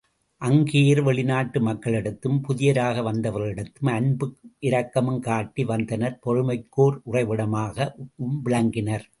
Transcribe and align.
அக்கேயர் 0.41 1.01
வெளிநாட்டு 1.03 1.59
மக்களிடத்தும், 1.61 2.37
புதியராக 2.47 3.01
வந்தவர்களிடத்தும், 3.01 3.89
அன்பும் 3.89 4.35
இரக்கமும் 4.59 5.19
காட்டி 5.19 5.63
வந்தனர் 5.63 6.19
பொறுமைக்கோர் 6.25 6.97
உறைவிடமாகவும் 7.11 8.37
விளங்கினர். 8.45 9.05